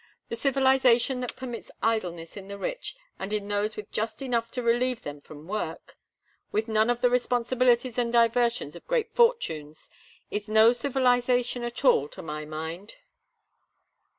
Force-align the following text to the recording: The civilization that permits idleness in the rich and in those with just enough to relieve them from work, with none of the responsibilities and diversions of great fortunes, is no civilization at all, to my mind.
The 0.29 0.35
civilization 0.35 1.19
that 1.19 1.35
permits 1.35 1.69
idleness 1.83 2.35
in 2.35 2.47
the 2.47 2.57
rich 2.57 2.95
and 3.19 3.31
in 3.31 3.47
those 3.47 3.75
with 3.77 3.91
just 3.91 4.23
enough 4.23 4.49
to 4.53 4.63
relieve 4.63 5.03
them 5.03 5.21
from 5.21 5.47
work, 5.47 5.95
with 6.51 6.67
none 6.67 6.89
of 6.89 7.01
the 7.01 7.09
responsibilities 7.11 7.99
and 7.99 8.11
diversions 8.11 8.75
of 8.75 8.87
great 8.87 9.11
fortunes, 9.13 9.91
is 10.31 10.47
no 10.47 10.73
civilization 10.73 11.63
at 11.63 11.85
all, 11.85 12.07
to 12.07 12.23
my 12.23 12.45
mind. 12.45 12.95